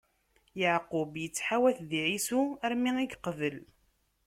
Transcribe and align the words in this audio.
Yeɛqub 0.59 1.13
ittḥawat 1.27 1.77
di 1.89 1.99
Ɛisu 2.07 2.41
armi 2.65 2.91
i 3.03 3.05
yeqbel. 3.05 3.55